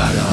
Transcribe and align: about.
about. 0.00 0.29